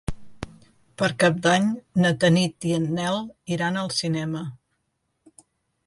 [1.01, 1.67] Per Cap d'Any
[2.05, 3.23] na Tanit i en Nel
[3.57, 4.47] iran al cinema.